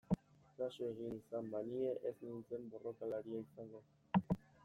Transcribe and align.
Kasu 0.59 0.85
egin 0.87 1.11
izan 1.17 1.51
banie 1.55 1.91
ez 2.11 2.15
nintzen 2.29 2.67
borrokalaria 2.73 3.45
izango... 3.45 3.85